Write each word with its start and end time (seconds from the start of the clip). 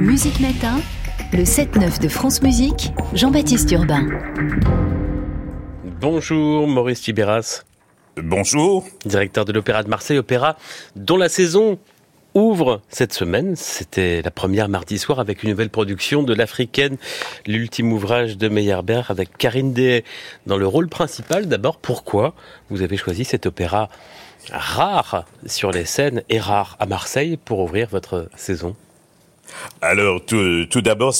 Musique 0.00 0.40
Matin, 0.40 0.80
le 1.32 1.44
7-9 1.44 2.00
de 2.00 2.08
France 2.08 2.42
Musique, 2.42 2.92
Jean-Baptiste 3.12 3.70
Urbain. 3.70 4.08
Bonjour 6.00 6.66
Maurice 6.66 7.02
Tibéras. 7.02 7.62
Bonjour. 8.16 8.84
Directeur 9.04 9.44
de 9.44 9.52
l'Opéra 9.52 9.84
de 9.84 9.88
Marseille, 9.88 10.18
opéra 10.18 10.56
dont 10.96 11.16
la 11.16 11.28
saison 11.28 11.78
ouvre 12.34 12.82
cette 12.88 13.12
semaine. 13.12 13.54
C'était 13.54 14.22
la 14.22 14.32
première 14.32 14.68
mardi 14.68 14.98
soir 14.98 15.20
avec 15.20 15.44
une 15.44 15.50
nouvelle 15.50 15.70
production 15.70 16.24
de 16.24 16.34
l'Africaine, 16.34 16.96
l'ultime 17.46 17.92
ouvrage 17.92 18.36
de 18.36 18.48
Meyerbeer 18.48 19.08
avec 19.08 19.38
Karine 19.38 19.72
Day 19.72 20.02
dans 20.46 20.58
le 20.58 20.66
rôle 20.66 20.88
principal. 20.88 21.46
D'abord, 21.46 21.76
pourquoi 21.76 22.34
vous 22.70 22.82
avez 22.82 22.96
choisi 22.96 23.24
cet 23.24 23.46
opéra 23.46 23.88
rare 24.50 25.26
sur 25.46 25.70
les 25.70 25.84
scènes 25.84 26.22
et 26.28 26.40
rare 26.40 26.76
à 26.80 26.86
Marseille 26.86 27.36
pour 27.36 27.60
ouvrir 27.60 27.88
votre 27.88 28.28
saison? 28.34 28.74
Alors 29.80 30.20
tout, 30.24 30.80
d'abord, 30.80 31.14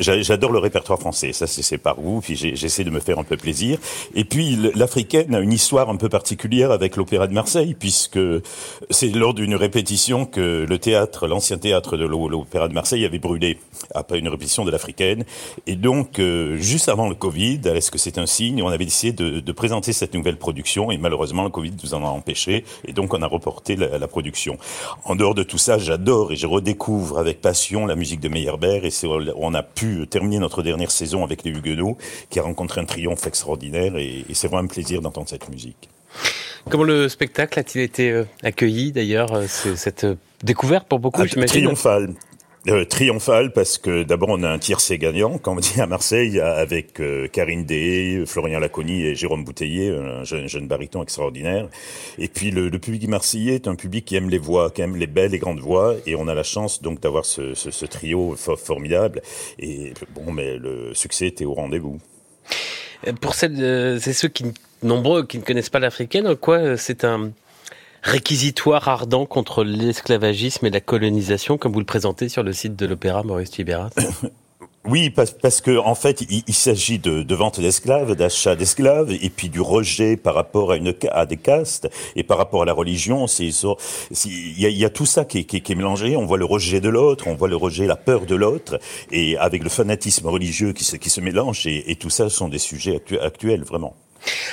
j'adore 0.00 0.52
le 0.52 0.58
répertoire 0.58 0.98
français, 0.98 1.32
ça 1.32 1.46
c'est 1.46 1.78
par 1.78 2.00
vous, 2.00 2.20
puis 2.20 2.36
j'essaie 2.36 2.84
de 2.84 2.90
me 2.90 3.00
faire 3.00 3.18
un 3.18 3.24
peu 3.24 3.36
plaisir. 3.36 3.78
Et 4.14 4.24
puis 4.24 4.56
l'africaine 4.74 5.34
a 5.34 5.40
une 5.40 5.52
histoire 5.52 5.90
un 5.90 5.96
peu 5.96 6.08
particulière 6.08 6.70
avec 6.70 6.96
l'Opéra 6.96 7.26
de 7.26 7.32
Marseille, 7.32 7.74
puisque 7.78 8.18
c'est 8.90 9.08
lors 9.08 9.34
d'une 9.34 9.54
répétition 9.54 10.26
que 10.26 10.66
le 10.68 10.78
théâtre, 10.78 11.26
l'ancien 11.26 11.58
théâtre 11.58 11.96
de 11.96 12.06
l'Opéra 12.06 12.68
de 12.68 12.74
Marseille 12.74 13.04
avait 13.04 13.18
brûlé 13.18 13.58
après 13.94 14.18
une 14.18 14.28
répétition 14.28 14.64
de 14.64 14.70
l'africaine. 14.70 15.24
Et 15.66 15.76
donc 15.76 16.18
euh, 16.18 16.56
juste 16.58 16.88
avant 16.88 17.08
le 17.08 17.14
Covid, 17.14 17.60
est-ce 17.64 17.90
que 17.90 17.98
c'est 17.98 18.18
un 18.18 18.26
signe? 18.26 18.62
On 18.62 18.68
avait 18.68 18.84
décidé 18.84 19.12
de, 19.12 19.40
de, 19.40 19.52
présenter 19.52 19.92
cette 19.92 20.14
nouvelle 20.14 20.36
production, 20.36 20.90
et 20.90 20.98
malheureusement 20.98 21.44
le 21.44 21.50
Covid 21.50 21.72
nous 21.82 21.94
en 21.94 22.04
a 22.04 22.08
empêché, 22.08 22.64
et 22.86 22.92
donc 22.92 23.14
on 23.14 23.22
a 23.22 23.26
reporté 23.26 23.74
la, 23.76 23.98
la 23.98 24.08
production. 24.08 24.58
En 25.04 25.16
dehors 25.16 25.34
de 25.34 25.42
tout 25.42 25.58
ça, 25.58 25.78
j'adore 25.78 26.32
et 26.32 26.36
je 26.36 26.46
redécouvre 26.46 27.18
avec 27.18 27.40
passion 27.40 27.55
la 27.86 27.96
musique 27.96 28.20
de 28.20 28.28
Meyerbeer, 28.28 28.84
et 28.84 28.90
on 29.36 29.54
a 29.54 29.62
pu 29.62 30.06
terminer 30.08 30.38
notre 30.38 30.62
dernière 30.62 30.90
saison 30.90 31.24
avec 31.24 31.44
les 31.44 31.50
Huguenots, 31.50 31.96
qui 32.30 32.38
a 32.38 32.42
rencontré 32.42 32.80
un 32.80 32.84
triomphe 32.84 33.26
extraordinaire, 33.26 33.96
et, 33.96 34.24
c'est 34.32 34.48
vraiment 34.48 34.64
un 34.64 34.66
plaisir 34.66 35.00
d'entendre 35.00 35.28
cette 35.28 35.48
musique. 35.48 35.88
Comment 36.70 36.84
le 36.84 37.08
spectacle 37.08 37.58
a-t-il 37.58 37.82
été 37.82 38.10
euh, 38.10 38.24
accueilli 38.42 38.90
d'ailleurs, 38.92 39.32
euh, 39.32 39.46
cette 39.46 40.04
euh, 40.04 40.16
découverte 40.42 40.88
pour 40.88 40.98
beaucoup, 40.98 41.22
ah, 41.22 41.46
Triomphal, 41.46 42.14
euh, 42.68 42.84
triomphal 42.84 43.52
parce 43.52 43.78
que 43.78 44.02
d'abord 44.02 44.30
on 44.30 44.42
a 44.42 44.48
un 44.48 44.58
tiercé 44.58 44.98
gagnant, 44.98 45.38
comme 45.38 45.58
on 45.58 45.60
dit 45.60 45.80
à 45.80 45.86
Marseille, 45.86 46.40
avec 46.40 47.00
euh, 47.00 47.28
Karine 47.28 47.64
Dé, 47.64 48.24
Florian 48.26 48.58
Laconi 48.58 49.04
et 49.04 49.14
Jérôme 49.14 49.44
Bouteiller, 49.44 49.90
un 49.90 50.24
jeune, 50.24 50.48
jeune 50.48 50.66
baryton 50.66 51.02
extraordinaire. 51.02 51.68
Et 52.18 52.28
puis 52.28 52.50
le, 52.50 52.68
le, 52.68 52.78
public 52.78 53.06
marseillais 53.08 53.54
est 53.54 53.68
un 53.68 53.74
public 53.74 54.04
qui 54.04 54.16
aime 54.16 54.28
les 54.28 54.38
voix, 54.38 54.70
qui 54.70 54.82
aime 54.82 54.96
les 54.96 55.06
belles 55.06 55.34
et 55.34 55.38
grandes 55.38 55.60
voix, 55.60 55.94
et 56.06 56.14
on 56.16 56.28
a 56.28 56.34
la 56.34 56.42
chance 56.42 56.82
donc 56.82 57.00
d'avoir 57.00 57.24
ce, 57.24 57.54
ce, 57.54 57.70
ce, 57.70 57.86
trio 57.86 58.34
formidable. 58.36 59.22
Et 59.58 59.92
bon, 60.14 60.32
mais 60.32 60.56
le 60.56 60.94
succès 60.94 61.26
était 61.28 61.44
au 61.44 61.54
rendez-vous. 61.54 61.98
Pour 63.20 63.34
celles, 63.34 63.62
euh, 63.62 63.98
c'est 64.00 64.12
ceux 64.12 64.28
qui 64.28 64.44
nombreux 64.82 65.26
qui 65.26 65.38
ne 65.38 65.42
connaissent 65.42 65.70
pas 65.70 65.78
l'africaine, 65.78 66.34
quoi 66.36 66.76
c'est 66.76 67.04
un 67.04 67.32
réquisitoire 68.06 68.86
ardent 68.86 69.26
contre 69.26 69.64
l'esclavagisme 69.64 70.64
et 70.66 70.70
la 70.70 70.80
colonisation, 70.80 71.58
comme 71.58 71.72
vous 71.72 71.80
le 71.80 71.86
présentez 71.86 72.28
sur 72.28 72.44
le 72.44 72.52
site 72.52 72.76
de 72.76 72.86
l'Opéra 72.86 73.24
Maurice 73.24 73.50
Tibéras 73.50 73.90
Oui, 74.88 75.10
parce, 75.10 75.32
parce 75.32 75.60
que 75.60 75.76
en 75.78 75.96
fait, 75.96 76.24
il, 76.30 76.54
s'agit 76.54 77.00
de, 77.00 77.34
vente 77.34 77.58
d'esclaves, 77.58 78.14
d'achat 78.14 78.54
d'esclaves, 78.54 79.10
et 79.10 79.30
puis 79.30 79.48
du 79.48 79.60
rejet 79.60 80.16
par 80.16 80.36
rapport 80.36 80.70
à, 80.70 80.76
une, 80.76 80.94
à 81.10 81.26
des 81.26 81.38
castes 81.38 81.88
et 82.14 82.22
par 82.22 82.38
rapport 82.38 82.62
à 82.62 82.64
la 82.64 82.72
religion. 82.72 83.26
C'est, 83.26 83.48
il 83.48 84.60
y 84.60 84.64
a, 84.64 84.68
y 84.68 84.84
a, 84.84 84.90
tout 84.90 85.04
ça 85.04 85.24
qui 85.24 85.44
qui, 85.44 85.56
est, 85.56 85.74
mélangé. 85.74 86.16
On 86.16 86.24
voit 86.24 86.38
le 86.38 86.44
rejet 86.44 86.80
de 86.80 86.88
l'autre, 86.88 87.26
on 87.26 87.34
voit 87.34 87.48
le 87.48 87.56
rejet, 87.56 87.88
la 87.88 87.96
peur 87.96 88.26
de 88.26 88.36
l'autre, 88.36 88.78
et 89.10 89.36
avec 89.38 89.64
le 89.64 89.70
fanatisme 89.70 90.28
religieux 90.28 90.72
qui 90.72 90.84
se, 90.84 90.94
qui 90.94 91.10
se 91.10 91.20
mélange. 91.20 91.66
Et 91.66 91.96
tout 91.96 92.10
ça 92.10 92.30
sont 92.30 92.48
des 92.48 92.60
sujets 92.60 93.02
actuels, 93.20 93.64
vraiment. 93.64 93.96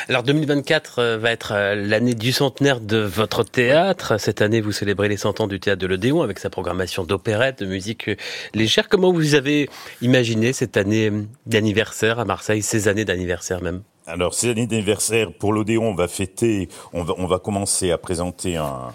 Alors 0.09 0.23
2024 0.23 0.99
euh, 0.99 1.17
va 1.17 1.31
être 1.31 1.53
euh, 1.53 1.75
l'année 1.75 2.13
du 2.13 2.31
centenaire 2.31 2.79
de 2.79 2.97
votre 2.97 3.43
théâtre. 3.43 4.19
Cette 4.19 4.41
année, 4.41 4.61
vous 4.61 4.71
célébrez 4.71 5.07
les 5.07 5.17
100 5.17 5.39
ans 5.41 5.47
du 5.47 5.59
théâtre 5.59 5.81
de 5.81 5.87
l'Odéon 5.87 6.21
avec 6.21 6.39
sa 6.39 6.49
programmation 6.49 7.03
d'opérette, 7.03 7.59
de 7.59 7.65
musique 7.65 8.09
euh, 8.09 8.15
légère. 8.53 8.89
Comment 8.89 9.13
vous 9.13 9.35
avez 9.35 9.69
imaginé 10.01 10.53
cette 10.53 10.77
année 10.77 11.11
d'anniversaire 11.45 12.19
à 12.19 12.25
Marseille, 12.25 12.61
ces 12.61 12.87
années 12.87 13.05
d'anniversaire 13.05 13.61
même? 13.61 13.81
Alors, 14.05 14.33
c'est 14.33 14.47
l'année 14.47 14.67
d'anniversaire 14.67 15.31
pour 15.31 15.53
l'Odéon. 15.53 15.85
On 15.85 15.95
va 15.95 16.09
fêter, 16.09 16.67
on 16.91 17.03
va, 17.03 17.13
on 17.17 17.25
va 17.25 17.39
commencer 17.39 17.89
à 17.91 17.97
présenter 17.97 18.57
un, 18.57 18.91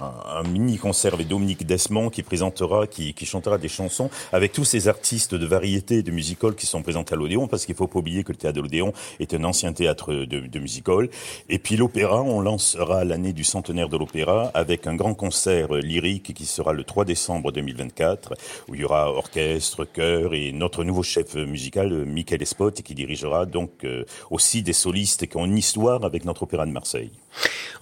mini-concert 0.52 1.14
avec 1.14 1.28
Dominique 1.28 1.66
Desmond 1.66 2.10
qui 2.10 2.22
présentera, 2.22 2.86
qui, 2.86 3.14
qui, 3.14 3.24
chantera 3.24 3.56
des 3.56 3.68
chansons 3.68 4.10
avec 4.32 4.52
tous 4.52 4.64
ces 4.64 4.86
artistes 4.86 5.34
de 5.34 5.46
variété 5.46 6.02
de 6.02 6.10
musical 6.10 6.54
qui 6.54 6.66
sont 6.66 6.82
présentés 6.82 7.14
à 7.14 7.16
l'Odéon 7.16 7.48
parce 7.48 7.64
qu'il 7.64 7.74
faut 7.74 7.86
pas 7.86 7.98
oublier 7.98 8.22
que 8.22 8.32
le 8.32 8.38
théâtre 8.38 8.56
de 8.56 8.60
l'Odéon 8.60 8.92
est 9.18 9.32
un 9.32 9.44
ancien 9.44 9.72
théâtre 9.72 10.12
de, 10.12 10.40
de 10.40 10.58
musical. 10.58 11.08
Et 11.48 11.58
puis 11.58 11.76
l'opéra, 11.76 12.20
on 12.22 12.40
lancera 12.40 13.04
l'année 13.04 13.32
du 13.32 13.44
centenaire 13.44 13.88
de 13.88 13.96
l'opéra 13.96 14.50
avec 14.52 14.86
un 14.86 14.94
grand 14.94 15.14
concert 15.14 15.72
lyrique 15.72 16.34
qui 16.34 16.44
sera 16.44 16.74
le 16.74 16.84
3 16.84 17.06
décembre 17.06 17.50
2024 17.50 18.34
où 18.68 18.74
il 18.74 18.82
y 18.82 18.84
aura 18.84 19.10
orchestre, 19.10 19.86
chœur 19.86 20.34
et 20.34 20.52
notre 20.52 20.84
nouveau 20.84 21.02
chef 21.02 21.34
musical, 21.34 22.04
Michael 22.04 22.42
Espot, 22.42 22.72
qui 22.72 22.94
dirigera 22.94 23.46
donc 23.46 23.84
euh, 23.84 24.04
aussi 24.30 24.62
des 24.62 24.74
solistes 24.74 24.97
qui 25.06 25.36
ont 25.36 25.44
une 25.44 25.56
histoire 25.56 26.04
avec 26.04 26.24
notre 26.24 26.42
opéra 26.42 26.66
de 26.66 26.70
Marseille. 26.70 27.10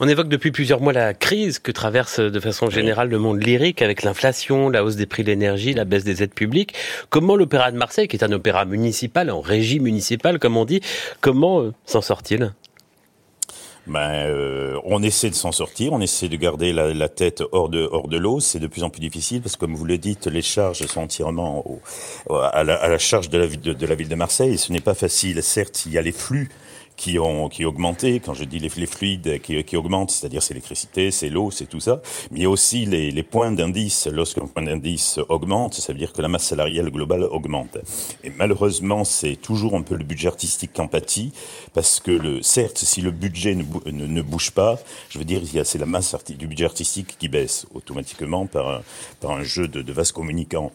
On 0.00 0.09
évoque 0.09 0.28
depuis 0.28 0.50
plusieurs 0.50 0.81
mois 0.81 0.93
la 0.93 1.15
crise 1.15 1.59
que 1.59 1.72
traverse 1.72 2.21
de 2.21 2.41
façon 2.41 2.69
générale 2.69 3.09
le 3.09 3.19
monde 3.19 3.43
lyrique 3.43 3.81
avec 3.81 4.03
l'inflation, 4.03 4.69
la 4.69 4.84
hausse 4.84 4.97
des 4.97 5.06
prix 5.06 5.22
de 5.22 5.28
l'énergie, 5.28 5.72
la 5.72 5.84
baisse 5.84 6.04
des 6.04 6.22
aides 6.22 6.34
publiques. 6.34 6.75
Comment 7.09 7.37
l'opéra 7.37 7.71
de 7.71 7.78
Marseille, 7.78 8.09
qui 8.09 8.16
est 8.16 8.25
un 8.25 8.32
opéra 8.32 8.65
municipal, 8.65 9.31
en 9.31 9.41
régie 9.41 9.81
municipale 9.81 10.38
comme 10.38 10.56
on 10.56 10.65
dit, 10.65 10.81
comment 11.21 11.60
euh, 11.60 11.72
s'en 11.87 12.03
sort-il? 12.03 12.53
Ben, 13.87 14.27
euh, 14.27 14.81
on 14.84 15.00
essaie 15.03 15.31
de 15.31 15.34
s'en 15.37 15.53
sortir, 15.53 15.93
on 15.93 16.00
essaie 16.00 16.28
de 16.28 16.37
garder 16.37 16.72
la, 16.72 17.09
tête 17.09 17.43
hors 17.53 17.69
de 17.69 17.88
hors 17.91 18.09
de 18.09 18.16
l'eau. 18.16 18.41
C'est 18.41 18.59
de 18.59 18.66
plus 18.66 18.83
en 18.83 18.91
plus 18.91 19.00
difficile 19.00 19.41
parce 19.41 19.54
que, 19.54 19.60
comme 19.60 19.77
vous 19.77 19.84
le 19.84 19.97
dites, 19.97 20.27
les 20.27 20.43
charges 20.43 20.84
sont 20.87 21.03
entièrement 21.03 21.65
à, 22.28 22.65
la, 22.65 22.98
charge 22.98 23.31
de 23.31 23.38
la, 23.38 23.47
de, 23.47 23.72
de 23.72 23.87
la 23.87 23.94
ville 23.94 24.09
de 24.09 24.16
Marseille. 24.16 24.54
Et 24.54 24.56
ce 24.56 24.72
n'est 24.72 24.81
pas 24.81 24.94
facile. 24.94 25.41
Certes, 25.41 25.87
il 25.87 25.93
y 25.93 25.98
a 25.98 26.03
les 26.03 26.10
flux 26.10 26.48
qui 26.96 27.18
ont 27.18 27.48
qui 27.48 27.64
augmenté. 27.64 28.20
Quand 28.20 28.34
je 28.34 28.44
dis 28.44 28.58
les, 28.58 28.70
les 28.76 28.86
fluides 28.86 29.40
qui, 29.40 29.62
qui 29.64 29.76
augmentent, 29.76 30.10
c'est-à-dire 30.10 30.42
c'est 30.42 30.54
l'électricité, 30.54 31.10
c'est 31.10 31.28
l'eau, 31.28 31.50
c'est 31.50 31.66
tout 31.66 31.80
ça. 31.80 32.00
Mais 32.30 32.40
il 32.40 32.42
y 32.42 32.46
a 32.46 32.50
aussi 32.50 32.86
les, 32.86 33.10
les 33.10 33.22
points 33.22 33.52
d'indice. 33.52 34.06
Lorsqu'un 34.06 34.46
point 34.46 34.62
d'indice 34.62 35.18
augmente, 35.28 35.74
ça 35.74 35.92
veut 35.92 35.98
dire 35.98 36.12
que 36.12 36.22
la 36.22 36.28
masse 36.28 36.44
salariale 36.44 36.90
globale 36.90 37.24
augmente. 37.24 37.78
Et 38.24 38.30
malheureusement, 38.30 39.04
c'est 39.04 39.36
toujours 39.36 39.74
un 39.74 39.82
peu 39.82 39.96
le 39.96 40.04
budget 40.04 40.28
artistique 40.28 40.72
qui 40.72 40.86
pâtit, 40.86 41.32
parce 41.74 42.00
que 42.00 42.10
le, 42.10 42.42
certes, 42.42 42.78
si 42.78 43.00
le 43.00 43.10
budget 43.10 43.54
ne, 43.54 43.64
ne, 43.90 44.22
bouge 44.22 44.50
pas, 44.50 44.78
je 45.08 45.18
veux 45.18 45.24
dire, 45.24 45.42
c'est 45.64 45.78
la 45.78 45.86
masse 45.86 46.14
du 46.28 46.46
budget 46.46 46.64
artistique 46.64 47.16
qui 47.18 47.28
baisse 47.28 47.66
automatiquement 47.74 48.46
par 48.46 48.68
un, 48.68 48.82
par 49.20 49.32
un 49.32 49.42
jeu 49.42 49.68
de, 49.68 49.82
de 49.82 49.92
vases 49.92 50.12
communicants. 50.12 50.72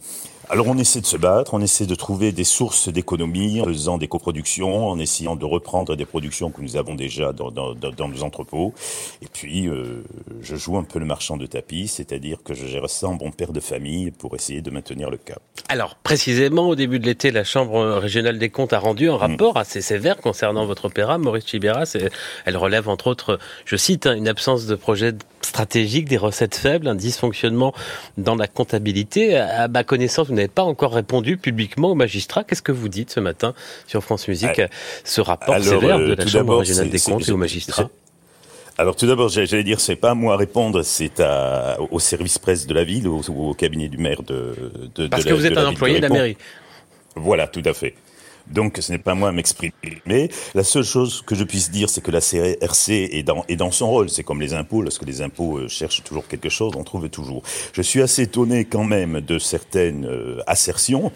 Alors 0.51 0.67
on 0.67 0.77
essaie 0.77 0.99
de 0.99 1.05
se 1.05 1.15
battre, 1.15 1.53
on 1.53 1.61
essaie 1.61 1.85
de 1.85 1.95
trouver 1.95 2.33
des 2.33 2.43
sources 2.43 2.89
d'économie 2.89 3.61
en 3.61 3.65
faisant 3.67 3.97
des 3.97 4.09
coproductions, 4.09 4.89
en 4.89 4.99
essayant 4.99 5.37
de 5.37 5.45
reprendre 5.45 5.95
des 5.95 6.03
productions 6.03 6.51
que 6.51 6.61
nous 6.61 6.75
avons 6.75 6.93
déjà 6.93 7.31
dans, 7.31 7.51
dans, 7.51 7.73
dans 7.73 8.09
nos 8.09 8.21
entrepôts. 8.21 8.73
Et 9.21 9.27
puis 9.31 9.69
euh, 9.69 10.03
je 10.41 10.57
joue 10.57 10.77
un 10.77 10.83
peu 10.83 10.99
le 10.99 11.05
marchand 11.05 11.37
de 11.37 11.45
tapis, 11.45 11.87
c'est-à-dire 11.87 12.43
que 12.43 12.53
je 12.53 12.65
gère 12.67 12.89
ça 12.89 13.07
en 13.07 13.15
bon 13.15 13.31
père 13.31 13.53
de 13.53 13.61
famille 13.61 14.11
pour 14.11 14.35
essayer 14.35 14.61
de 14.61 14.69
maintenir 14.71 15.09
le 15.09 15.15
cap. 15.15 15.41
Alors 15.69 15.95
précisément 15.95 16.67
au 16.67 16.75
début 16.75 16.99
de 16.99 17.05
l'été, 17.05 17.31
la 17.31 17.45
Chambre 17.45 17.79
régionale 17.99 18.37
des 18.37 18.49
comptes 18.49 18.73
a 18.73 18.79
rendu 18.79 19.09
un 19.09 19.15
rapport 19.15 19.55
assez 19.55 19.79
sévère 19.79 20.17
concernant 20.17 20.65
votre 20.65 20.83
opéra, 20.83 21.17
Maurice 21.17 21.47
Chiberas. 21.47 21.95
Elle 22.43 22.57
relève 22.57 22.89
entre 22.89 23.07
autres, 23.07 23.39
je 23.63 23.77
cite, 23.77 24.05
hein, 24.05 24.17
une 24.17 24.27
absence 24.27 24.65
de 24.65 24.75
projet 24.75 25.13
stratégique, 25.45 26.07
des 26.07 26.17
recettes 26.17 26.55
faibles, 26.55 26.87
un 26.87 26.95
dysfonctionnement 26.95 27.73
dans 28.17 28.35
la 28.35 28.47
comptabilité. 28.47 29.37
À 29.37 29.67
ma 29.67 29.83
connaissance, 29.83 30.27
vous 30.27 30.35
n'avez 30.35 30.47
pas 30.47 30.63
encore 30.63 30.93
répondu 30.93 31.37
publiquement 31.37 31.91
au 31.91 31.95
magistrat. 31.95 32.43
Qu'est-ce 32.43 32.61
que 32.61 32.71
vous 32.71 32.89
dites 32.89 33.11
ce 33.11 33.19
matin 33.19 33.53
sur 33.87 34.03
France 34.03 34.27
Musique, 34.27 34.59
ah, 34.59 34.67
ce 35.03 35.21
rapport 35.21 35.61
sévère 35.61 35.99
de 35.99 36.03
euh, 36.03 36.15
la 36.15 36.27
Chambre 36.27 36.57
régionale 36.57 36.89
des 36.89 36.99
comptes 36.99 37.27
et 37.27 37.31
au 37.31 37.37
magistrat? 37.37 37.89
alors 38.77 38.95
tout 38.95 39.05
d'abord, 39.05 39.29
j'allais 39.29 39.63
dire, 39.63 39.79
c'est 39.79 39.95
pas 39.95 40.11
à 40.11 40.15
moi 40.15 40.33
à 40.33 40.37
répondre, 40.37 40.81
c'est 40.81 41.21
au 41.91 41.99
service 41.99 42.39
presse 42.39 42.65
de 42.65 42.73
la 42.73 42.83
ville, 42.83 43.07
ou 43.07 43.21
au, 43.37 43.53
cabinet 43.53 43.89
du 43.89 43.97
maire 43.97 44.23
de, 44.23 44.55
de 44.95 45.07
Parce 45.07 45.23
que 45.23 45.33
vous 45.33 45.45
êtes 45.45 45.57
un 45.57 45.67
employé 45.67 45.97
de 45.97 46.01
la 46.01 46.09
mairie. 46.09 46.37
Voilà, 47.15 47.47
tout 47.47 47.61
à 47.65 47.73
fait. 47.73 47.93
Donc 48.47 48.77
ce 48.79 48.91
n'est 48.91 48.97
pas 48.97 49.15
moi 49.15 49.29
à 49.29 49.31
m'exprimer. 49.31 49.73
Mais 50.05 50.29
la 50.53 50.63
seule 50.63 50.83
chose 50.83 51.21
que 51.25 51.35
je 51.35 51.43
puisse 51.43 51.71
dire, 51.71 51.89
c'est 51.89 52.01
que 52.01 52.11
la 52.11 52.21
CRC 52.21 53.09
est 53.11 53.23
dans, 53.23 53.45
est 53.47 53.55
dans 53.55 53.71
son 53.71 53.89
rôle. 53.89 54.09
C'est 54.09 54.23
comme 54.23 54.41
les 54.41 54.53
impôts. 54.53 54.81
Lorsque 54.81 55.05
les 55.05 55.21
impôts 55.21 55.57
euh, 55.57 55.67
cherchent 55.67 56.03
toujours 56.03 56.27
quelque 56.27 56.49
chose, 56.49 56.73
on 56.75 56.83
trouve 56.83 57.09
toujours. 57.09 57.43
Je 57.73 57.81
suis 57.81 58.01
assez 58.01 58.23
étonné 58.23 58.65
quand 58.65 58.83
même 58.83 59.21
de 59.21 59.39
certaines 59.39 60.05
euh, 60.05 60.41
assertions. 60.47 61.11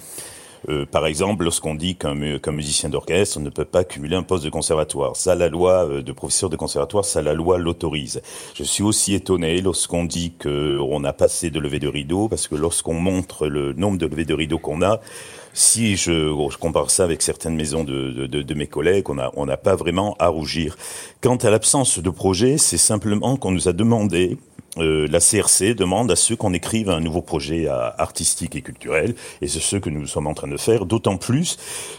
Euh, 0.70 0.86
par 0.86 1.06
exemple, 1.06 1.44
lorsqu'on 1.44 1.76
dit 1.76 1.96
qu'un 1.96 2.16
musicien 2.52 2.90
d'orchestre 2.90 3.40
ne 3.40 3.50
peut 3.50 3.66
pas 3.66 3.84
cumuler 3.84 4.16
un 4.16 4.24
poste 4.24 4.44
de 4.44 4.50
conservatoire, 4.50 5.16
ça 5.16 5.36
la 5.36 5.48
loi 5.48 5.88
euh, 5.88 6.02
de 6.02 6.12
professeur 6.12 6.50
de 6.50 6.56
conservatoire, 6.56 7.06
ça 7.06 7.22
la 7.22 7.34
loi 7.34 7.58
l'autorise. 7.58 8.22
Je 8.56 8.64
suis 8.64 8.84
aussi 8.84 9.14
étonné 9.14 9.62
lorsqu'on 9.62 10.06
dit 10.06 10.34
qu'on 10.42 11.04
a 11.04 11.14
passé 11.14 11.50
de 11.50 11.60
levée 11.60 11.80
de 11.80 11.88
rideau, 11.88 12.28
parce 12.30 12.48
que 12.48 12.56
lorsqu'on 12.56 12.96
montre 12.96 13.48
le 13.48 13.74
nombre 13.74 13.98
de 13.98 14.08
levées 14.08 14.26
de 14.26 14.34
rideau 14.34 14.58
qu'on 14.58 14.82
a, 14.82 15.00
si 15.56 15.96
je, 15.96 16.56
compare 16.58 16.92
ça 16.92 17.06
avec 17.06 17.22
certaines 17.22 17.56
maisons 17.56 17.84
de, 17.84 18.54
mes 18.54 18.68
collègues, 18.68 19.10
on 19.10 19.46
n'a 19.46 19.58
pas 19.58 19.76
vraiment 19.76 20.16
à 20.20 20.28
rougir. 20.28 20.78
Quant 21.22 21.38
à 21.38 21.50
l'absence 21.50 21.98
de 21.98 22.10
projet, 22.10 22.58
c'est 22.58 22.78
simplement 22.78 23.38
qu'on 23.38 23.52
nous 23.52 23.68
a 23.68 23.74
demandé 23.74 24.38
euh, 24.78 25.08
la 25.10 25.20
CRC 25.20 25.74
demande 25.74 26.12
à 26.12 26.16
ceux 26.16 26.36
qu'on 26.36 26.54
écrive 26.54 26.90
un 26.90 27.00
nouveau 27.00 27.22
projet 27.22 27.68
artistique 27.68 28.56
et 28.56 28.62
culturel, 28.62 29.16
et 29.42 29.48
c'est 29.48 29.60
ce 29.60 29.78
que 29.78 29.90
nous 29.90 30.06
sommes 30.06 30.28
en 30.28 30.34
train 30.34 30.48
de 30.48 30.58
faire, 30.58 30.86
d'autant 30.86 31.18
plus 31.18 31.58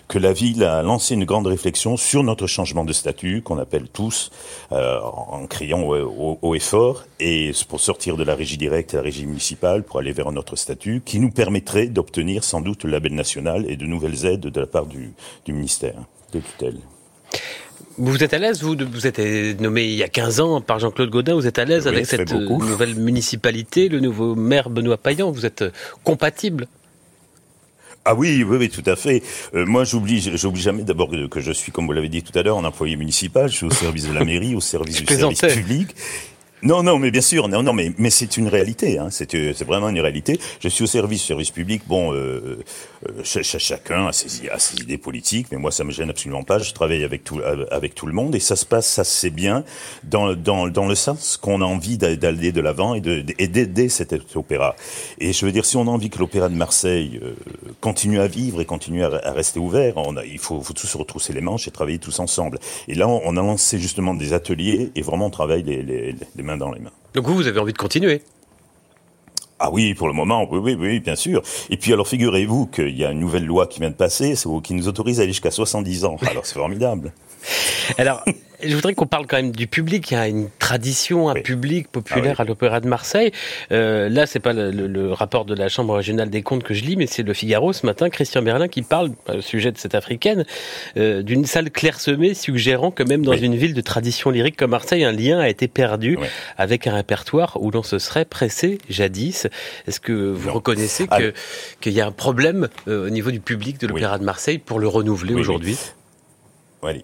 que 0.08 0.18
la 0.18 0.32
ville 0.32 0.62
a 0.62 0.82
lancé 0.82 1.14
une 1.14 1.24
grande 1.24 1.46
réflexion 1.46 1.96
sur 1.96 2.22
notre 2.22 2.46
changement 2.46 2.84
de 2.84 2.92
statut, 2.92 3.40
qu'on 3.42 3.58
appelle 3.58 3.88
tous, 3.88 4.30
euh, 4.72 5.00
en 5.00 5.46
criant 5.46 5.82
haut, 5.82 6.54
et 6.54 6.60
fort, 6.60 7.04
et 7.18 7.52
pour 7.68 7.80
sortir 7.80 8.16
de 8.16 8.24
la 8.24 8.34
régie 8.34 8.58
directe 8.58 8.92
à 8.94 8.98
la 8.98 9.02
régie 9.04 9.26
municipale, 9.26 9.82
pour 9.82 9.98
aller 9.98 10.12
vers 10.12 10.28
un 10.28 10.36
autre 10.36 10.56
statut, 10.56 11.02
qui 11.04 11.18
nous 11.18 11.30
permettrait 11.30 11.86
d'obtenir 11.86 12.44
sans 12.44 12.60
doute 12.60 12.84
le 12.84 12.90
label 12.90 13.14
national 13.14 13.45
et 13.68 13.76
de 13.76 13.86
nouvelles 13.86 14.26
aides 14.26 14.40
de 14.40 14.60
la 14.60 14.66
part 14.66 14.86
du, 14.86 15.12
du 15.44 15.52
ministère 15.52 15.94
de 16.32 16.40
tutelle. 16.40 16.78
Vous 17.98 18.22
êtes 18.22 18.34
à 18.34 18.38
l'aise, 18.38 18.62
vous, 18.62 18.76
vous 18.78 19.06
êtes 19.06 19.18
nommé 19.60 19.84
il 19.84 19.94
y 19.94 20.02
a 20.02 20.08
15 20.08 20.40
ans 20.40 20.60
par 20.60 20.78
Jean-Claude 20.78 21.08
Gaudin, 21.08 21.34
vous 21.34 21.46
êtes 21.46 21.58
à 21.58 21.64
l'aise 21.64 21.86
avec 21.86 22.04
cette 22.04 22.30
euh, 22.32 22.48
nouvelle 22.48 22.94
municipalité, 22.94 23.88
le 23.88 24.00
nouveau 24.00 24.34
maire 24.34 24.68
Benoît 24.68 24.98
Payan, 24.98 25.30
vous 25.30 25.46
êtes 25.46 25.62
euh, 25.62 25.70
compatible? 26.04 26.66
Ah 28.04 28.14
oui, 28.14 28.44
oui, 28.44 28.56
oui, 28.58 28.68
tout 28.68 28.88
à 28.88 28.96
fait. 28.96 29.22
Euh, 29.54 29.64
moi, 29.66 29.84
j'oublie, 29.84 30.20
j'oublie 30.36 30.60
jamais 30.60 30.82
d'abord 30.82 31.10
que, 31.28 31.40
je 31.40 31.52
suis, 31.52 31.72
comme 31.72 31.86
vous 31.86 31.92
l'avez 31.92 32.08
dit 32.08 32.22
tout 32.22 32.38
à 32.38 32.42
l'heure, 32.42 32.58
un 32.58 32.64
employé 32.64 32.96
municipal. 32.96 33.48
Je 33.48 33.56
suis 33.56 33.66
au 33.66 33.70
service 33.70 34.06
de 34.06 34.12
la 34.12 34.24
mairie, 34.24 34.54
au 34.54 34.60
service 34.60 35.02
du 35.04 35.12
service 35.12 35.40
public. 35.40 35.88
Non, 36.62 36.82
non, 36.82 36.98
mais 36.98 37.10
bien 37.10 37.20
sûr, 37.20 37.48
non, 37.48 37.62
non, 37.62 37.74
mais 37.74 37.92
mais 37.98 38.08
c'est 38.08 38.38
une 38.38 38.48
réalité. 38.48 38.98
Hein, 38.98 39.08
c'est 39.10 39.30
c'est 39.30 39.64
vraiment 39.64 39.90
une 39.90 40.00
réalité. 40.00 40.40
Je 40.60 40.68
suis 40.68 40.84
au 40.84 40.86
service 40.86 41.22
service 41.22 41.50
public. 41.50 41.82
Bon, 41.86 42.14
euh, 42.14 42.58
euh 43.06 43.22
chacun 43.22 44.06
a 44.06 44.12
ses, 44.12 44.80
idées 44.80 44.96
politiques, 44.96 45.48
mais 45.52 45.58
moi 45.58 45.70
ça 45.70 45.84
me 45.84 45.90
gêne 45.90 46.08
absolument 46.08 46.44
pas. 46.44 46.58
Je 46.58 46.72
travaille 46.72 47.04
avec 47.04 47.24
tout 47.24 47.40
avec 47.70 47.94
tout 47.94 48.06
le 48.06 48.14
monde 48.14 48.34
et 48.34 48.40
ça 48.40 48.56
se 48.56 48.64
passe 48.64 48.98
assez 48.98 49.28
bien 49.28 49.64
dans 50.04 50.34
dans 50.34 50.68
dans 50.68 50.86
le 50.86 50.94
sens 50.94 51.36
qu'on 51.36 51.60
a 51.60 51.64
envie 51.64 51.98
d'aller 51.98 52.52
de 52.52 52.60
l'avant 52.62 52.94
et 52.94 53.02
de 53.02 53.20
d'aider 53.20 53.90
cet 53.90 54.14
opéra. 54.34 54.76
Et 55.18 55.34
je 55.34 55.44
veux 55.44 55.52
dire, 55.52 55.66
si 55.66 55.76
on 55.76 55.82
a 55.82 55.90
envie 55.90 56.08
que 56.08 56.18
l'opéra 56.18 56.48
de 56.48 56.54
Marseille 56.54 57.20
euh, 57.22 57.34
continue 57.82 58.20
à 58.20 58.28
vivre 58.28 58.62
et 58.62 58.64
continue 58.64 59.04
à, 59.04 59.32
rester 59.32 59.60
ouvert, 59.60 59.98
on 59.98 60.16
a, 60.16 60.24
il 60.24 60.38
faut, 60.38 60.62
faut 60.62 60.72
tous 60.72 60.86
se 60.86 60.96
retrousser 60.96 61.34
les 61.34 61.42
manches 61.42 61.68
et 61.68 61.70
travailler 61.70 61.98
tous 61.98 62.18
ensemble. 62.18 62.58
Et 62.88 62.94
là, 62.94 63.08
on, 63.08 63.36
a 63.36 63.42
lancé 63.42 63.78
justement 63.78 64.14
des 64.14 64.32
ateliers 64.32 64.90
et 64.94 65.02
vraiment 65.02 65.26
on 65.26 65.30
travaille 65.30 65.62
les, 65.62 65.82
les, 65.82 66.12
les 66.12 66.42
mains 66.46 66.56
dans 66.56 66.72
les 66.72 66.80
mains. 66.80 66.92
Donc 67.14 67.26
vous, 67.26 67.34
vous 67.34 67.46
avez 67.46 67.60
envie 67.60 67.72
de 67.72 67.78
continuer 67.78 68.22
ah 69.58 69.70
oui, 69.72 69.94
pour 69.94 70.06
le 70.06 70.12
moment, 70.12 70.46
oui, 70.50 70.58
oui, 70.58 70.76
oui, 70.78 71.00
bien 71.00 71.16
sûr. 71.16 71.42
Et 71.70 71.78
puis 71.78 71.90
alors, 71.94 72.06
figurez-vous 72.06 72.66
qu'il 72.66 72.94
y 72.94 73.06
a 73.06 73.10
une 73.10 73.20
nouvelle 73.20 73.46
loi 73.46 73.66
qui 73.66 73.80
vient 73.80 73.88
de 73.88 73.94
passer, 73.94 74.34
qui 74.62 74.74
nous 74.74 74.86
autorise 74.86 75.18
à 75.18 75.22
aller 75.22 75.32
jusqu'à 75.32 75.50
70 75.50 76.04
ans. 76.04 76.16
Alors 76.28 76.44
c'est 76.44 76.58
formidable. 76.58 77.14
Alors, 77.96 78.22
je 78.62 78.74
voudrais 78.74 78.94
qu'on 78.94 79.06
parle 79.06 79.26
quand 79.26 79.36
même 79.36 79.52
du 79.52 79.66
public. 79.66 80.10
Il 80.10 80.14
y 80.14 80.16
a 80.16 80.28
une 80.28 80.48
tradition, 80.58 81.28
un 81.28 81.34
public 81.34 81.88
populaire 81.88 82.36
ah 82.38 82.42
à 82.42 82.44
l'Opéra 82.44 82.80
de 82.80 82.88
Marseille. 82.88 83.32
Euh, 83.72 84.08
là, 84.08 84.26
c'est 84.26 84.40
pas 84.40 84.52
le, 84.52 85.12
rapport 85.12 85.44
de 85.44 85.54
la 85.54 85.68
Chambre 85.68 85.94
régionale 85.94 86.30
des 86.30 86.42
comptes 86.42 86.62
que 86.62 86.74
je 86.74 86.84
lis, 86.84 86.96
mais 86.96 87.06
c'est 87.06 87.22
le 87.22 87.32
Figaro 87.32 87.72
ce 87.72 87.86
matin, 87.86 88.10
Christian 88.10 88.42
Berlin, 88.42 88.68
qui 88.68 88.82
parle, 88.82 89.10
au 89.28 89.40
sujet 89.40 89.72
de 89.72 89.78
cette 89.78 89.94
africaine, 89.94 90.44
euh, 90.96 91.22
d'une 91.22 91.44
salle 91.46 91.70
clairsemée 91.70 92.34
suggérant 92.34 92.90
que 92.90 93.02
même 93.02 93.24
dans 93.24 93.36
une 93.36 93.56
ville 93.56 93.74
de 93.74 93.80
tradition 93.80 94.30
lyrique 94.30 94.56
comme 94.56 94.70
Marseille, 94.70 95.04
un 95.04 95.12
lien 95.12 95.38
a 95.38 95.48
été 95.48 95.68
perdu 95.68 96.18
avec 96.56 96.86
un 96.86 96.94
répertoire 96.94 97.58
où 97.60 97.70
l'on 97.70 97.82
se 97.82 97.98
serait 97.98 98.24
pressé 98.24 98.78
jadis. 98.88 99.46
Est-ce 99.86 100.00
que 100.00 100.12
vous 100.12 100.52
reconnaissez 100.52 101.06
que 101.06 101.32
qu'il 101.80 101.92
y 101.92 102.00
a 102.00 102.06
un 102.06 102.12
problème 102.12 102.68
euh, 102.88 103.06
au 103.06 103.10
niveau 103.10 103.30
du 103.30 103.40
public 103.40 103.78
de 103.78 103.86
l'Opéra 103.86 104.18
de 104.18 104.24
Marseille 104.24 104.58
pour 104.58 104.78
le 104.78 104.88
renouveler 104.88 105.34
aujourd'hui? 105.34 105.76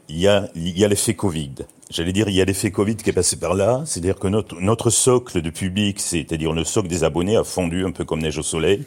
Il 0.09 0.19
y 0.19 0.29
a, 0.29 0.49
a 0.55 0.89
l'effet 0.89 1.15
Covid. 1.15 1.55
J'allais 1.91 2.13
dire, 2.13 2.29
il 2.29 2.35
y 2.35 2.41
a 2.41 2.45
l'effet 2.47 2.71
Covid 2.71 2.97
qui 2.97 3.11
est 3.11 3.13
passé 3.13 3.37
par 3.37 3.55
là. 3.55 3.83
C'est-à-dire 3.85 4.19
que 4.19 4.27
notre, 4.27 4.91
socle 4.91 5.43
de 5.43 5.51
public, 5.51 6.01
c'est-à-dire 6.01 6.53
le 6.53 6.65
socle 6.65 6.89
des 6.89 7.05
abonnés, 7.05 7.37
a 7.37 7.45
fondu 7.45 7.85
un 7.85 7.91
peu 7.91 8.05
comme 8.05 8.23
neige 8.23 8.39
au 8.39 8.43
soleil. 8.43 8.85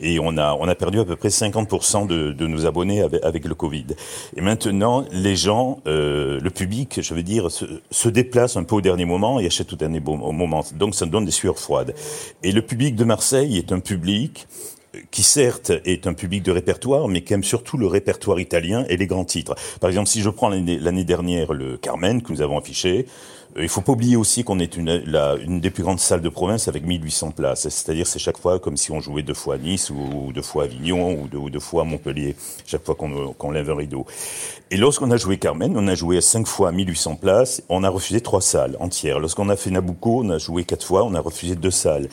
Et 0.00 0.18
on 0.18 0.36
a, 0.36 0.54
on 0.54 0.66
a 0.66 0.74
perdu 0.74 0.98
à 0.98 1.04
peu 1.04 1.14
près 1.14 1.28
50% 1.28 2.08
de, 2.08 2.32
de 2.32 2.46
nos 2.48 2.66
abonnés 2.66 3.02
avec, 3.02 3.22
avec, 3.24 3.44
le 3.44 3.54
Covid. 3.54 3.86
Et 4.36 4.40
maintenant, 4.40 5.04
les 5.12 5.36
gens, 5.36 5.80
euh, 5.86 6.40
le 6.40 6.50
public, 6.50 7.00
je 7.00 7.14
veux 7.14 7.22
dire, 7.22 7.48
se, 7.50 7.64
se 7.92 8.08
déplace 8.08 8.56
un 8.56 8.64
peu 8.64 8.74
au 8.74 8.80
dernier 8.80 9.04
moment 9.04 9.38
et 9.38 9.46
achète 9.46 9.72
au 9.72 9.76
dernier 9.76 10.00
moment. 10.00 10.64
Donc 10.74 10.96
ça 10.96 11.06
donne 11.06 11.26
des 11.26 11.30
sueurs 11.30 11.58
froides. 11.58 11.94
Et 12.42 12.50
le 12.50 12.62
public 12.62 12.96
de 12.96 13.04
Marseille 13.04 13.56
est 13.56 13.70
un 13.70 13.80
public 13.80 14.48
qui 15.10 15.22
certes 15.22 15.72
est 15.84 16.06
un 16.06 16.14
public 16.14 16.42
de 16.42 16.50
répertoire, 16.50 17.08
mais 17.08 17.22
qui 17.22 17.34
aime 17.34 17.44
surtout 17.44 17.76
le 17.76 17.86
répertoire 17.86 18.40
italien 18.40 18.84
et 18.88 18.96
les 18.96 19.06
grands 19.06 19.24
titres. 19.24 19.54
Par 19.80 19.90
exemple, 19.90 20.08
si 20.08 20.22
je 20.22 20.30
prends 20.30 20.48
l'année 20.48 21.04
dernière 21.04 21.52
le 21.52 21.76
Carmen 21.76 22.22
que 22.22 22.32
nous 22.32 22.42
avons 22.42 22.58
affiché, 22.58 23.06
euh, 23.56 23.62
il 23.62 23.68
faut 23.68 23.80
pas 23.80 23.92
oublier 23.92 24.16
aussi 24.16 24.44
qu'on 24.44 24.58
est 24.58 24.76
une, 24.76 25.60
des 25.60 25.70
plus 25.70 25.82
grandes 25.82 26.00
salles 26.00 26.20
de 26.20 26.28
province 26.28 26.68
avec 26.68 26.84
1800 26.84 27.32
places. 27.32 27.68
C'est-à-dire 27.68 28.06
c'est 28.06 28.18
chaque 28.18 28.38
fois 28.38 28.58
comme 28.58 28.76
si 28.76 28.90
on 28.92 29.00
jouait 29.00 29.22
deux 29.22 29.34
fois 29.34 29.54
à 29.54 29.58
Nice 29.58 29.90
ou, 29.90 30.32
deux 30.32 30.42
fois 30.42 30.64
à 30.64 30.66
Avignon 30.66 31.18
ou 31.20 31.50
deux, 31.50 31.60
fois 31.60 31.82
à 31.82 31.84
Montpellier, 31.84 32.36
chaque 32.66 32.84
fois 32.84 32.94
qu'on 32.94 33.50
lève 33.50 33.70
un 33.70 33.76
rideau. 33.76 34.06
Et 34.70 34.76
lorsqu'on 34.76 35.10
a 35.10 35.16
joué 35.16 35.38
Carmen, 35.38 35.74
on 35.76 35.88
a 35.88 35.94
joué 35.94 36.20
cinq 36.20 36.46
fois 36.46 36.68
à 36.68 36.72
1800 36.72 37.16
places, 37.16 37.62
on 37.68 37.84
a 37.84 37.88
refusé 37.88 38.20
trois 38.20 38.42
salles 38.42 38.76
entières. 38.80 39.18
Lorsqu'on 39.18 39.48
a 39.48 39.56
fait 39.56 39.70
Nabucco, 39.70 40.22
on 40.24 40.30
a 40.30 40.38
joué 40.38 40.64
quatre 40.64 40.84
fois, 40.84 41.04
on 41.04 41.14
a 41.14 41.20
refusé 41.20 41.56
deux 41.56 41.70
salles. 41.70 42.08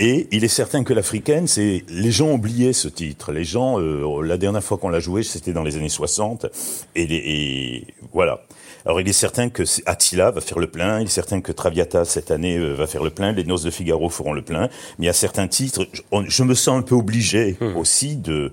Et 0.00 0.28
il 0.30 0.44
est 0.44 0.48
certain 0.48 0.84
que 0.84 0.92
l'africaine, 0.92 1.48
c'est 1.48 1.84
les 1.88 2.10
gens 2.12 2.32
oubliaient 2.32 2.72
ce 2.72 2.86
titre. 2.86 3.32
Les 3.32 3.42
gens, 3.44 3.80
euh, 3.80 4.22
la 4.22 4.36
dernière 4.36 4.62
fois 4.62 4.78
qu'on 4.78 4.90
l'a 4.90 5.00
joué, 5.00 5.24
c'était 5.24 5.52
dans 5.52 5.64
les 5.64 5.76
années 5.76 5.88
60. 5.88 6.46
Et, 6.94 7.02
et, 7.02 7.86
voilà. 8.12 8.40
Alors 8.86 9.00
il 9.00 9.08
est 9.08 9.12
certain 9.12 9.48
que 9.48 9.64
Attila 9.86 10.30
va 10.30 10.40
faire 10.40 10.60
le 10.60 10.68
plein. 10.68 11.00
Il 11.00 11.06
est 11.06 11.10
certain 11.10 11.40
que 11.40 11.50
Traviata 11.50 12.04
cette 12.04 12.30
année 12.30 12.56
euh, 12.56 12.74
va 12.74 12.86
faire 12.86 13.02
le 13.02 13.10
plein. 13.10 13.32
Les 13.32 13.42
Noces 13.42 13.64
de 13.64 13.70
Figaro 13.70 14.08
feront 14.08 14.32
le 14.32 14.42
plein. 14.42 14.68
Mais 14.98 15.04
il 15.04 15.06
y 15.06 15.10
a 15.10 15.14
certains 15.14 15.48
titres, 15.48 15.86
je, 16.12 16.42
me 16.44 16.54
sens 16.54 16.78
un 16.78 16.82
peu 16.82 16.94
obligé 16.94 17.56
hmm. 17.60 17.76
aussi 17.76 18.16
de. 18.16 18.52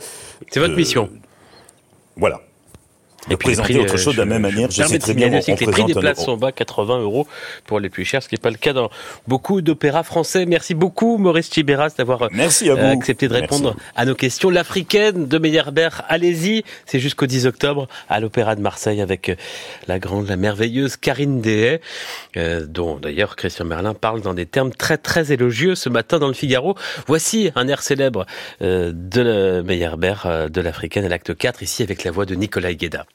C'est 0.50 0.60
votre 0.60 0.76
mission. 0.76 1.10
Voilà 2.18 2.42
et 3.30 3.38
présenter 3.38 3.80
autre 3.80 3.96
euh, 3.96 3.98
chose 3.98 4.16
de 4.16 4.22
la 4.22 4.26
même 4.26 4.42
manière. 4.42 4.70
Je, 4.70 4.84
sais 4.84 5.00
très 5.00 5.14
bien 5.14 5.30
que 5.30 5.60
les 5.60 5.72
prix 5.72 5.86
des 5.86 5.94
places 5.94 6.24
sont 6.24 6.38
bas, 6.38 6.52
80 6.52 7.00
euros 7.00 7.28
pour 7.66 7.80
les 7.80 7.90
plus 7.90 8.06
chers, 8.06 8.22
ce 8.22 8.30
qui 8.30 8.36
n'est 8.36 8.42
pas 8.42 8.52
le 8.52 8.58
cas 8.58 8.74
dans 8.74 8.90
beaucoup 9.28 9.62
d'opéras 9.62 10.04
français. 10.04 10.46
Merci 10.46 10.74
beaucoup, 10.74 11.18
Maurice 11.18 11.50
Tibéras, 11.50 11.94
d'avoir 11.98 12.24
euh, 12.24 12.92
accepté 12.92 13.28
de 13.28 13.34
répondre 13.34 13.76
à 13.96 14.06
nos 14.06 14.16
questions. 14.16 14.50
L'africaine 14.50 15.28
de 15.28 15.38
Meyerbeer, 15.38 16.04
allez-y, 16.08 16.64
c'est 16.86 17.00
jusqu'au 17.00 17.26
10 17.26 17.48
octobre 17.48 17.88
à 18.10 18.20
l'Opéra 18.20 18.56
de 18.56 18.62
Marseille 18.62 19.02
avec 19.02 19.30
euh, 19.30 19.36
la 19.88 20.00
grande, 20.00 20.28
la 20.28 20.38
merveilleuse 20.38 20.98
Karine 20.98 21.42
Dehay, 21.42 21.82
dont 22.68 22.98
d'ailleurs 22.98 23.36
Christian 23.36 23.66
Merlin 23.66 23.94
parle 23.94 24.22
dans 24.22 24.34
des 24.34 24.46
termes 24.46 24.72
très 24.72 24.98
très 24.98 25.32
élogieux 25.32 25.76
ce 25.76 25.90
matin 25.90 26.20
dans 26.20 26.28
le 26.28 26.34
Figaro. 26.34 26.76
Voici 27.08 27.52
un 27.56 27.68
air 27.68 27.82
célèbre 27.82 28.26
de 28.62 29.62
Meyerbeer 29.62 30.50
de 30.50 30.62
l'Africaine 30.62 31.06
à 31.06 31.10
l'acte 31.10 31.36
4, 31.36 31.64
ici 31.64 31.84
avec 31.84 32.04
la 32.04 32.12
voix 32.12 32.26
de 32.26 32.36
Nicolas 32.36 32.74
Gueda. 32.74 33.06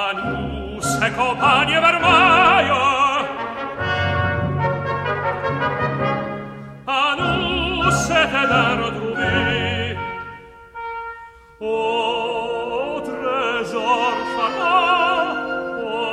Anus 0.00 0.88
eco 1.02 1.36
panie 1.36 1.76
Anus 6.86 8.10
et 8.10 8.32
edero 8.42 8.88
dubi 8.96 9.98
O 11.60 13.02
tresor 13.04 14.16
fama 14.36 14.76
O 15.84 16.10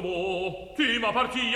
nouveau 0.00 0.74
qui 0.76 0.98
m'appartient 0.98 1.54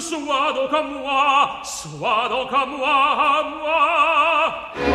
soit 0.00 0.52
donc 0.52 0.72
suado 0.72 0.82
moi 0.82 1.60
soit 1.62 2.28
donc 2.28 2.52
à 2.52 2.66
moi 2.66 3.42
à 3.66 4.91